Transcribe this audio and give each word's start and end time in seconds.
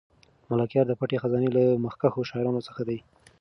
ملکیار 0.49 0.85
د 0.87 0.93
پټې 0.99 1.17
خزانې 1.21 1.49
له 1.57 1.63
مخکښو 1.83 2.27
شاعرانو 2.29 2.65
څخه 2.67 2.81
دی. 2.89 2.97